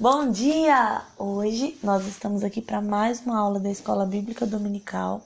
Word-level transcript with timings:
Bom 0.00 0.30
dia! 0.30 1.02
Hoje 1.18 1.76
nós 1.82 2.06
estamos 2.06 2.44
aqui 2.44 2.62
para 2.62 2.80
mais 2.80 3.20
uma 3.26 3.36
aula 3.36 3.58
da 3.58 3.68
Escola 3.68 4.06
Bíblica 4.06 4.46
Dominical. 4.46 5.20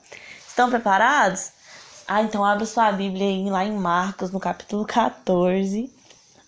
Estão 0.47 0.67
preparados? 0.67 1.51
Ah, 2.07 2.23
então 2.23 2.43
abra 2.43 2.65
sua 2.65 2.91
Bíblia 2.91 3.27
aí 3.27 3.47
lá 3.51 3.63
em 3.63 3.77
Marcos, 3.77 4.31
no 4.31 4.39
capítulo 4.39 4.83
14, 4.83 5.93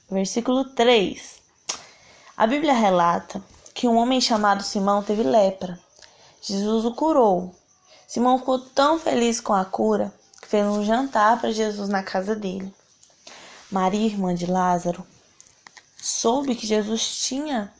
versículo 0.09 0.65
3. 0.65 1.39
A 2.35 2.47
Bíblia 2.47 2.73
relata 2.73 3.43
que 3.75 3.87
um 3.87 3.95
homem 3.95 4.19
chamado 4.19 4.63
Simão 4.63 5.03
teve 5.03 5.21
lepra. 5.21 5.79
Jesus 6.41 6.83
o 6.83 6.95
curou. 6.95 7.53
Simão 8.07 8.39
ficou 8.39 8.57
tão 8.57 8.97
feliz 8.97 9.39
com 9.39 9.53
a 9.53 9.63
cura 9.63 10.11
que 10.41 10.47
fez 10.47 10.65
um 10.65 10.83
jantar 10.83 11.39
para 11.39 11.51
Jesus 11.51 11.89
na 11.89 12.01
casa 12.01 12.35
dele. 12.35 12.73
Maria, 13.69 14.07
irmã 14.07 14.33
de 14.33 14.47
Lázaro, 14.47 15.05
soube 15.95 16.55
que 16.55 16.65
Jesus 16.65 17.17
tinha 17.17 17.71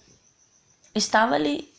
estava 0.95 1.35
ali 1.35 1.71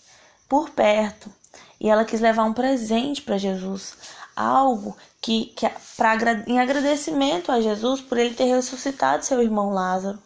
por 0.48 0.70
perto 0.70 1.32
e 1.80 1.88
ela 1.88 2.04
quis 2.04 2.20
levar 2.20 2.44
um 2.44 2.52
presente 2.52 3.22
para 3.22 3.38
Jesus, 3.38 3.96
algo 4.34 4.96
que, 5.20 5.46
que 5.46 5.68
pra, 5.96 6.14
em 6.46 6.60
agradecimento 6.60 7.50
a 7.50 7.60
Jesus 7.60 8.00
por 8.00 8.18
ele 8.18 8.34
ter 8.34 8.44
ressuscitado 8.44 9.24
seu 9.24 9.42
irmão 9.42 9.70
Lázaro. 9.70 10.18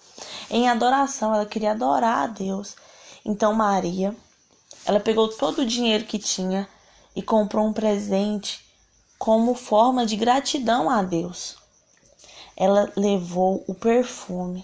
Em 0.50 0.68
adoração, 0.68 1.34
ela 1.34 1.46
queria 1.46 1.70
adorar 1.70 2.24
a 2.24 2.26
Deus. 2.26 2.76
Então 3.24 3.54
Maria, 3.54 4.14
ela 4.84 5.00
pegou 5.00 5.28
todo 5.28 5.60
o 5.60 5.66
dinheiro 5.66 6.04
que 6.04 6.18
tinha 6.18 6.68
e 7.14 7.22
comprou 7.22 7.66
um 7.66 7.72
presente 7.72 8.64
como 9.18 9.54
forma 9.54 10.04
de 10.04 10.16
gratidão 10.16 10.90
a 10.90 11.02
Deus 11.02 11.60
ela 12.60 12.92
levou 12.94 13.64
o 13.66 13.74
perfume. 13.74 14.62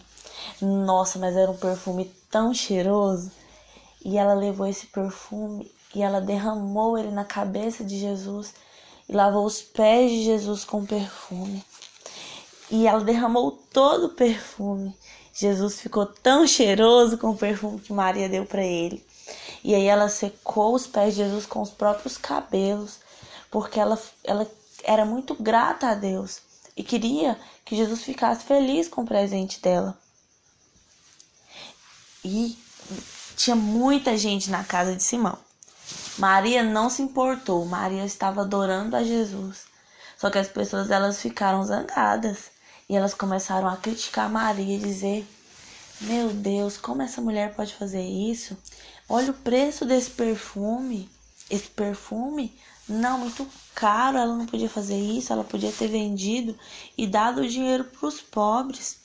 Nossa, 0.61 1.19
mas 1.19 1.35
era 1.35 1.51
um 1.51 1.57
perfume 1.57 2.15
tão 2.31 2.53
cheiroso. 2.53 3.33
E 4.07 4.17
ela 4.17 4.35
levou 4.35 4.69
esse 4.69 4.87
perfume 4.87 5.69
e 5.93 6.01
ela 6.01 6.21
derramou 6.21 6.97
ele 6.97 7.11
na 7.11 7.25
cabeça 7.25 7.83
de 7.83 7.99
Jesus 7.99 8.55
e 9.09 9.13
lavou 9.13 9.45
os 9.45 9.61
pés 9.61 10.09
de 10.13 10.23
Jesus 10.23 10.65
com 10.65 10.87
perfume. 10.87 11.65
E 12.71 12.87
ela 12.87 13.01
derramou 13.01 13.51
todo 13.51 14.07
o 14.07 14.15
perfume. 14.15 14.97
Jesus 15.33 15.81
ficou 15.81 16.07
tão 16.07 16.47
cheiroso 16.47 17.19
com 17.19 17.31
o 17.31 17.37
perfume 17.37 17.81
que 17.81 17.93
Maria 17.93 18.29
deu 18.29 18.47
para 18.47 18.65
ele. 18.65 19.05
E 19.65 19.75
aí 19.75 19.87
ela 19.87 20.09
secou 20.09 20.77
os 20.77 20.87
pés 20.87 21.17
de 21.17 21.25
Jesus 21.25 21.45
com 21.45 21.61
os 21.61 21.71
próprios 21.71 22.17
cabelos, 22.17 23.01
porque 23.51 23.81
ela, 23.81 24.01
ela 24.23 24.49
era 24.85 25.05
muito 25.05 25.35
grata 25.35 25.89
a 25.89 25.95
Deus 25.97 26.43
e 26.77 26.85
queria 26.85 27.37
que 27.65 27.75
Jesus 27.75 28.03
ficasse 28.03 28.45
feliz 28.45 28.87
com 28.87 29.03
o 29.03 29.07
presente 29.07 29.61
dela. 29.61 29.99
E 32.25 32.57
tinha 33.37 33.55
muita 33.55 34.17
gente 34.17 34.51
na 34.51 34.65
casa 34.65 34.97
de 34.97 35.03
Simão. 35.03 35.39
Maria 36.19 36.63
não 36.63 36.89
se 36.89 37.03
importou, 37.03 37.65
Maria 37.67 38.05
estava 38.05 38.41
adorando 38.41 38.97
a 38.97 39.05
Jesus. 39.05 39.67
Só 40.17 40.31
que 40.31 40.39
as 40.39 40.49
pessoas 40.49 40.91
elas 40.91 41.21
ficaram 41.21 41.63
zangadas 41.63 42.51
e 42.89 42.97
elas 42.97 43.13
começaram 43.13 43.69
a 43.69 43.77
criticar 43.77 44.31
Maria 44.31 44.77
e 44.77 44.81
dizer: 44.81 45.29
"Meu 46.01 46.31
Deus, 46.31 46.79
como 46.79 47.03
essa 47.03 47.21
mulher 47.21 47.55
pode 47.55 47.75
fazer 47.75 48.03
isso? 48.03 48.57
Olha 49.09 49.31
o 49.31 49.35
preço 49.35 49.85
desse 49.85 50.11
perfume. 50.11 51.09
Esse 51.49 51.69
perfume 51.69 52.59
não, 52.89 53.19
muito 53.19 53.47
caro, 53.75 54.17
ela 54.17 54.35
não 54.35 54.47
podia 54.47 54.69
fazer 54.69 54.99
isso, 54.99 55.33
ela 55.33 55.45
podia 55.45 55.73
ter 55.73 55.89
vendido 55.89 56.57
e 56.97 57.07
dado 57.07 57.41
o 57.41 57.49
dinheiro 57.49 57.85
para 57.85 58.07
os 58.09 58.21
pobres. 58.21 58.99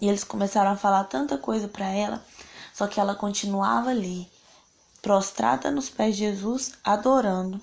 E 0.00 0.08
eles 0.08 0.24
começaram 0.24 0.70
a 0.70 0.76
falar 0.76 1.04
tanta 1.04 1.38
coisa 1.38 1.68
para 1.68 1.86
ela, 1.86 2.24
só 2.72 2.86
que 2.86 2.98
ela 2.98 3.14
continuava 3.14 3.90
ali, 3.90 4.30
prostrada 5.00 5.70
nos 5.70 5.90
pés 5.90 6.16
de 6.16 6.24
Jesus, 6.24 6.72
adorando. 6.82 7.60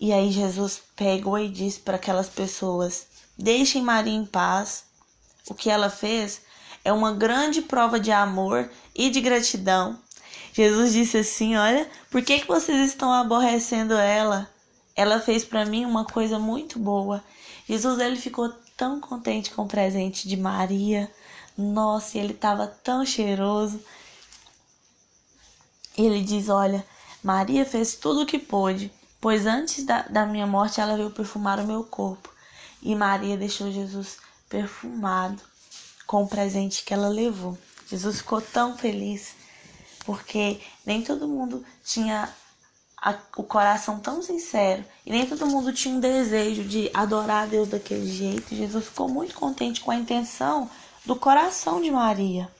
E 0.00 0.12
aí 0.12 0.30
Jesus 0.32 0.82
pegou 0.96 1.38
e 1.38 1.48
disse 1.48 1.80
para 1.80 1.96
aquelas 1.96 2.28
pessoas: 2.28 3.06
Deixem 3.38 3.82
Maria 3.82 4.12
em 4.12 4.26
paz. 4.26 4.84
O 5.48 5.54
que 5.54 5.70
ela 5.70 5.90
fez 5.90 6.42
é 6.84 6.92
uma 6.92 7.12
grande 7.12 7.62
prova 7.62 7.98
de 7.98 8.10
amor 8.10 8.70
e 8.94 9.10
de 9.10 9.20
gratidão 9.20 9.98
Jesus 10.52 10.92
disse 10.92 11.16
assim: 11.16 11.56
Olha, 11.56 11.88
por 12.10 12.22
que, 12.22 12.40
que 12.40 12.46
vocês 12.46 12.88
estão 12.88 13.10
aborrecendo 13.10 13.94
ela? 13.94 14.50
Ela 14.94 15.18
fez 15.18 15.44
para 15.44 15.64
mim 15.64 15.86
uma 15.86 16.04
coisa 16.04 16.38
muito 16.38 16.78
boa. 16.78 17.24
Jesus 17.66 17.98
ele 17.98 18.16
ficou 18.16 18.52
tão 18.76 19.00
contente 19.00 19.50
com 19.50 19.62
o 19.62 19.68
presente 19.68 20.28
de 20.28 20.36
Maria. 20.36 21.10
Nossa, 21.56 22.18
ele 22.18 22.32
estava 22.32 22.66
tão 22.66 23.04
cheiroso. 23.04 23.80
Ele 25.96 26.22
diz: 26.22 26.48
Olha, 26.48 26.84
Maria 27.22 27.64
fez 27.64 27.94
tudo 27.94 28.22
o 28.22 28.26
que 28.26 28.38
pôde, 28.38 28.92
pois 29.20 29.46
antes 29.46 29.84
da, 29.84 30.02
da 30.02 30.26
minha 30.26 30.46
morte 30.46 30.80
ela 30.80 30.96
veio 30.96 31.10
perfumar 31.10 31.60
o 31.60 31.66
meu 31.66 31.84
corpo. 31.84 32.30
E 32.82 32.94
Maria 32.94 33.36
deixou 33.36 33.70
Jesus 33.70 34.18
perfumado 34.48 35.40
com 36.06 36.24
o 36.24 36.28
presente 36.28 36.84
que 36.84 36.92
ela 36.92 37.08
levou. 37.08 37.56
Jesus 37.88 38.18
ficou 38.18 38.40
tão 38.40 38.76
feliz 38.76 39.34
porque 40.04 40.60
nem 40.84 41.02
todo 41.02 41.28
mundo 41.28 41.64
tinha 41.84 42.28
a, 42.96 43.16
o 43.36 43.42
coração 43.42 44.00
tão 44.00 44.22
sincero 44.22 44.84
e 45.04 45.10
nem 45.10 45.26
todo 45.26 45.46
mundo 45.46 45.72
tinha 45.72 45.94
um 45.94 46.00
desejo 46.00 46.64
de 46.64 46.90
adorar 46.94 47.44
a 47.44 47.46
Deus 47.46 47.68
daquele 47.68 48.10
jeito. 48.10 48.54
Jesus 48.54 48.86
ficou 48.86 49.08
muito 49.08 49.34
contente 49.34 49.80
com 49.80 49.90
a 49.90 49.96
intenção 49.96 50.70
do 51.04 51.16
coração 51.16 51.80
de 51.80 51.90
Maria. 51.90 52.50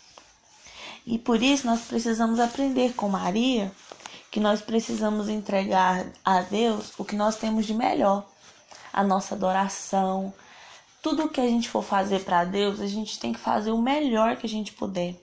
E 1.07 1.19
por 1.19 1.43
isso 1.43 1.67
nós 1.67 1.83
precisamos 1.83 2.39
aprender 2.39 2.95
com 2.95 3.09
Maria 3.09 3.73
que 4.31 4.41
nós 4.41 4.63
precisamos 4.63 5.29
entregar 5.29 6.07
a 6.25 6.41
Deus 6.41 6.93
o 6.97 7.05
que 7.05 7.15
nós 7.15 7.37
temos 7.37 7.67
de 7.67 7.75
melhor, 7.75 8.27
a 8.93 9.05
nossa 9.05 9.35
adoração. 9.35 10.33
Tudo 11.03 11.29
que 11.29 11.41
a 11.41 11.47
gente 11.47 11.69
for 11.69 11.83
fazer 11.83 12.25
para 12.25 12.45
Deus, 12.45 12.81
a 12.81 12.87
gente 12.87 13.19
tem 13.19 13.33
que 13.33 13.39
fazer 13.39 13.73
o 13.73 13.83
melhor 13.83 14.37
que 14.37 14.47
a 14.47 14.49
gente 14.49 14.73
puder. 14.73 15.21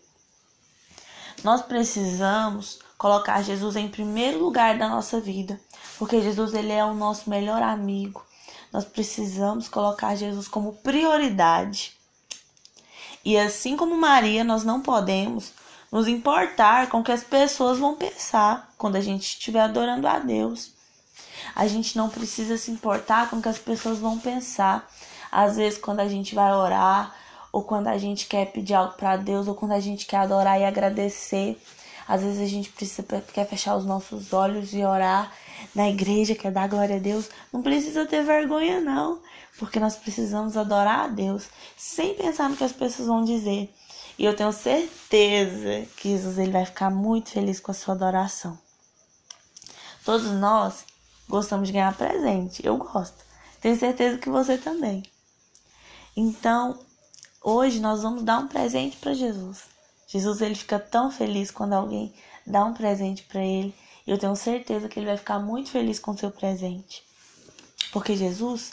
Nós 1.44 1.62
precisamos 1.62 2.80
colocar 2.98 3.42
Jesus 3.42 3.76
em 3.76 3.88
primeiro 3.88 4.40
lugar 4.40 4.78
da 4.78 4.88
nossa 4.88 5.20
vida, 5.20 5.60
porque 5.98 6.22
Jesus 6.22 6.54
ele 6.54 6.74
é 6.74 6.86
o 6.86 6.94
nosso 6.94 7.30
melhor 7.30 7.64
amigo. 7.64 8.24
Nós 8.72 8.86
precisamos 8.86 9.68
colocar 9.68 10.16
Jesus 10.16 10.48
como 10.48 10.74
prioridade. 10.74 11.99
E 13.24 13.38
assim 13.38 13.76
como 13.76 13.98
Maria, 13.98 14.44
nós 14.44 14.64
não 14.64 14.82
podemos 14.82 15.54
nos 15.92 16.08
importar 16.08 16.88
com 16.88 17.00
o 17.00 17.04
que 17.04 17.12
as 17.12 17.24
pessoas 17.24 17.80
vão 17.80 17.96
pensar 17.96 18.72
quando 18.78 18.96
a 18.96 19.02
gente 19.02 19.24
estiver 19.24 19.62
adorando 19.62 20.08
a 20.08 20.20
Deus. 20.20 20.72
A 21.56 21.68
gente 21.68 21.98
não 21.98 22.10
precisa 22.10 22.58
se 22.58 22.72
importar 22.72 23.30
com 23.30 23.38
o 23.38 23.42
que 23.42 23.50
as 23.50 23.58
pessoas 23.58 24.00
vão 24.00 24.20
pensar. 24.20 24.90
Às 25.32 25.58
vezes, 25.58 25.80
quando 25.80 26.00
a 26.00 26.08
gente 26.08 26.36
vai 26.36 26.52
orar, 26.54 27.14
ou 27.52 27.64
quando 27.64 27.88
a 27.88 27.98
gente 27.98 28.28
quer 28.28 28.52
pedir 28.52 28.76
algo 28.76 28.94
para 28.94 29.18
Deus, 29.18 29.48
ou 29.48 29.56
quando 29.56 29.72
a 29.72 29.80
gente 29.80 30.06
quer 30.06 30.18
adorar 30.18 30.60
e 30.60 30.66
agradecer. 30.66 31.60
Às 32.08 32.24
vezes 32.24 32.42
a 32.42 32.48
gente 32.48 32.70
precisa 32.70 33.04
quer 33.34 33.48
fechar 33.48 33.76
os 33.76 33.86
nossos 33.86 34.34
olhos 34.34 34.74
e 34.74 34.84
orar 34.84 35.32
na 35.74 35.90
igreja, 35.90 36.36
quer 36.36 36.52
dar 36.52 36.68
glória 36.68 36.98
a 36.98 37.00
Deus. 37.00 37.30
Não 37.52 37.62
precisa 37.62 38.06
ter 38.06 38.24
vergonha 38.24 38.80
não, 38.80 39.22
porque 39.58 39.80
nós 39.80 39.96
precisamos 39.96 40.58
adorar 40.58 41.06
a 41.06 41.08
Deus 41.08 41.48
sem 41.78 42.14
pensar 42.16 42.50
no 42.50 42.58
que 42.58 42.64
as 42.64 42.74
pessoas 42.74 43.08
vão 43.08 43.24
dizer. 43.24 43.74
E 44.18 44.26
eu 44.26 44.36
tenho 44.36 44.52
certeza 44.52 45.88
que 45.96 46.10
Jesus 46.10 46.38
ele 46.38 46.52
vai 46.52 46.66
ficar 46.66 46.90
muito 46.90 47.30
feliz 47.30 47.60
com 47.60 47.72
a 47.72 47.74
sua 47.74 47.94
adoração. 47.94 48.58
Todos 50.04 50.28
nós 50.32 50.86
gostamos 51.28 51.68
de 51.68 51.74
ganhar 51.74 51.96
presente. 51.96 52.66
Eu 52.66 52.78
gosto. 52.78 53.24
Tenho 53.62 53.78
certeza 53.78 54.18
que 54.18 54.30
você 54.30 54.58
também. 54.58 55.04
Então, 56.16 56.78
Hoje 57.42 57.80
nós 57.80 58.02
vamos 58.02 58.24
dar 58.24 58.40
um 58.40 58.50
presente 58.50 58.98
para 58.98 59.14
Jesus. 59.14 59.64
Jesus 60.08 60.42
ele 60.42 60.56
fica 60.56 60.78
tão 60.78 61.10
feliz 61.10 61.50
quando 61.50 61.72
alguém 61.72 62.14
dá 62.46 62.66
um 62.66 62.74
presente 62.74 63.24
para 63.24 63.42
ele. 63.42 63.74
Eu 64.10 64.18
tenho 64.18 64.36
certeza 64.36 64.90
que 64.90 64.98
ele 64.98 65.06
vai 65.06 65.18
ficar 65.18 65.38
muito 65.38 65.70
feliz 65.70 66.00
com 66.00 66.10
o 66.10 66.18
seu 66.18 66.32
presente. 66.32 67.04
Porque 67.92 68.16
Jesus, 68.16 68.72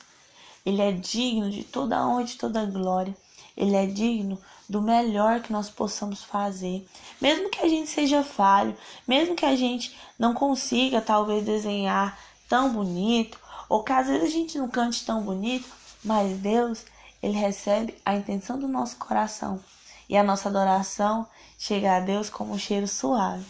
ele 0.65 0.81
é 0.81 0.91
digno 0.91 1.51
de 1.51 1.63
toda 1.63 2.09
honra 2.09 2.23
e 2.23 2.25
de 2.25 2.39
toda 2.39 2.65
glória. 2.65 3.15
Ele 3.55 3.77
é 3.77 3.85
digno 3.85 4.41
do 4.67 4.81
melhor 4.81 5.43
que 5.43 5.53
nós 5.53 5.69
possamos 5.69 6.25
fazer. 6.25 6.89
Mesmo 7.21 7.51
que 7.51 7.61
a 7.61 7.69
gente 7.69 7.91
seja 7.91 8.25
falho, 8.25 8.75
mesmo 9.07 9.37
que 9.37 9.45
a 9.45 9.55
gente 9.55 9.95
não 10.19 10.33
consiga 10.33 11.03
talvez 11.03 11.45
desenhar 11.45 12.19
tão 12.49 12.73
bonito, 12.73 13.39
ou 13.69 13.85
que 13.85 13.93
às 13.93 14.07
vezes 14.07 14.23
a 14.23 14.33
gente 14.33 14.57
não 14.57 14.71
cante 14.71 15.05
tão 15.05 15.21
bonito, 15.21 15.69
mas 16.03 16.39
Deus, 16.39 16.87
ele 17.23 17.37
recebe 17.37 17.95
a 18.07 18.17
intenção 18.17 18.59
do 18.59 18.67
nosso 18.67 18.97
coração 18.97 19.61
e 20.09 20.17
a 20.17 20.25
nossa 20.25 20.49
adoração 20.49 21.29
chega 21.59 21.95
a 21.95 22.01
Deus 22.01 22.31
como 22.31 22.55
um 22.55 22.59
cheiro 22.59 22.89
suave. 22.89 23.45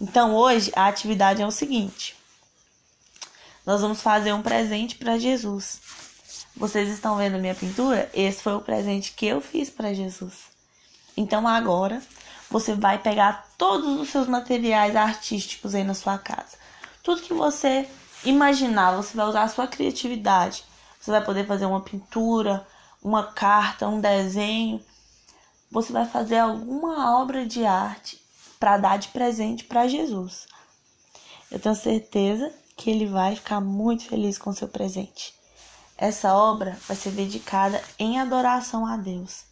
Então 0.00 0.34
hoje 0.34 0.72
a 0.76 0.86
atividade 0.86 1.42
é 1.42 1.46
o 1.46 1.50
seguinte: 1.50 2.16
nós 3.66 3.80
vamos 3.80 4.00
fazer 4.00 4.32
um 4.32 4.42
presente 4.42 4.94
para 4.94 5.18
Jesus. 5.18 5.80
Vocês 6.56 6.88
estão 6.88 7.16
vendo 7.16 7.38
minha 7.38 7.54
pintura? 7.54 8.08
Esse 8.14 8.42
foi 8.42 8.54
o 8.54 8.60
presente 8.60 9.12
que 9.12 9.26
eu 9.26 9.40
fiz 9.40 9.70
para 9.70 9.94
Jesus. 9.94 10.34
Então 11.16 11.46
agora 11.46 12.00
você 12.50 12.74
vai 12.74 12.98
pegar 12.98 13.48
todos 13.58 14.00
os 14.00 14.08
seus 14.08 14.28
materiais 14.28 14.94
artísticos 14.96 15.74
aí 15.74 15.84
na 15.84 15.94
sua 15.94 16.16
casa. 16.16 16.56
Tudo 17.02 17.22
que 17.22 17.34
você 17.34 17.88
imaginar, 18.24 18.96
você 18.96 19.16
vai 19.16 19.26
usar 19.26 19.42
a 19.42 19.48
sua 19.48 19.66
criatividade. 19.66 20.64
Você 21.00 21.10
vai 21.10 21.24
poder 21.24 21.46
fazer 21.46 21.66
uma 21.66 21.80
pintura, 21.80 22.66
uma 23.02 23.24
carta, 23.24 23.88
um 23.88 24.00
desenho. 24.00 24.80
Você 25.70 25.92
vai 25.92 26.06
fazer 26.06 26.38
alguma 26.38 27.20
obra 27.20 27.44
de 27.44 27.64
arte 27.64 28.27
para 28.58 28.76
dar 28.76 28.98
de 28.98 29.08
presente 29.08 29.64
para 29.64 29.88
Jesus. 29.88 30.46
Eu 31.50 31.58
tenho 31.58 31.74
certeza 31.74 32.52
que 32.76 32.90
ele 32.90 33.06
vai 33.06 33.36
ficar 33.36 33.60
muito 33.60 34.04
feliz 34.04 34.38
com 34.38 34.52
seu 34.52 34.68
presente. 34.68 35.34
Essa 35.96 36.34
obra 36.34 36.78
vai 36.86 36.96
ser 36.96 37.10
dedicada 37.10 37.82
em 37.98 38.20
adoração 38.20 38.86
a 38.86 38.96
Deus. 38.96 39.44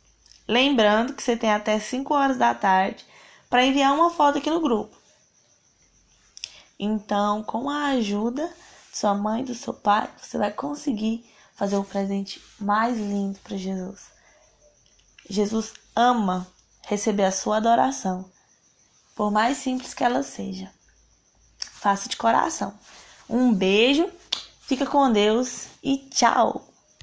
Lembrando 0.47 1.13
que 1.13 1.23
você 1.23 1.37
tem 1.37 1.51
até 1.51 1.81
5 1.81 2.15
horas 2.15 2.37
da 2.37 2.55
tarde 2.55 3.05
para 3.51 3.65
enviar 3.65 3.93
uma 3.93 4.11
foto 4.11 4.39
aqui 4.39 4.49
no 4.49 4.61
grupo. 4.61 4.97
Então, 6.79 7.43
com 7.43 7.69
a 7.71 7.87
ajuda 7.87 8.47
de 8.93 8.99
sua 8.99 9.15
mãe 9.15 9.43
e 9.43 9.47
do 9.47 9.55
seu 9.55 9.75
pai, 9.75 10.09
você 10.17 10.39
vai 10.39 10.53
conseguir 10.53 11.25
fazer 11.55 11.77
o 11.77 11.85
presente 11.85 12.41
mais 12.61 12.97
lindo 12.99 13.39
para 13.41 13.57
Jesus. 13.57 14.03
Jesus 15.29 15.73
ama 15.97 16.47
receber 16.83 17.25
a 17.25 17.33
sua 17.33 17.57
adoração, 17.57 18.31
por 19.17 19.33
mais 19.33 19.57
simples 19.57 19.95
que 19.95 20.05
ela 20.05 20.23
seja. 20.23 20.71
Faça 21.59 22.09
de 22.09 22.17
coração. 22.17 22.75
Um 23.29 23.53
beijo, 23.53 24.09
fica 24.61 24.87
com 24.87 25.11
Deus 25.11 25.69
e 25.83 25.97
tchau! 26.11 26.76